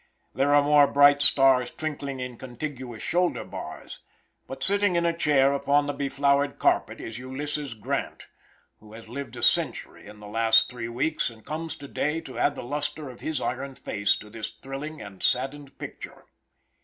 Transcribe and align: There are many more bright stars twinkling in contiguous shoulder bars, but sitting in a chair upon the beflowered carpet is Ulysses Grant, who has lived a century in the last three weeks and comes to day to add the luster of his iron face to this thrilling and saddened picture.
There 0.33 0.49
are 0.55 0.63
many 0.63 0.71
more 0.73 0.87
bright 0.87 1.21
stars 1.21 1.69
twinkling 1.69 2.19
in 2.19 2.35
contiguous 2.35 3.03
shoulder 3.03 3.43
bars, 3.43 3.99
but 4.47 4.63
sitting 4.63 4.95
in 4.95 5.05
a 5.05 5.15
chair 5.15 5.53
upon 5.53 5.85
the 5.85 5.93
beflowered 5.93 6.57
carpet 6.57 6.99
is 6.99 7.19
Ulysses 7.19 7.75
Grant, 7.75 8.25
who 8.79 8.93
has 8.93 9.07
lived 9.07 9.37
a 9.37 9.43
century 9.43 10.07
in 10.07 10.19
the 10.19 10.25
last 10.25 10.71
three 10.71 10.89
weeks 10.89 11.29
and 11.29 11.45
comes 11.45 11.75
to 11.75 11.87
day 11.87 12.19
to 12.21 12.39
add 12.39 12.55
the 12.55 12.63
luster 12.63 13.11
of 13.11 13.19
his 13.19 13.39
iron 13.39 13.75
face 13.75 14.15
to 14.15 14.31
this 14.31 14.49
thrilling 14.49 15.03
and 15.03 15.21
saddened 15.21 15.77
picture. 15.77 16.25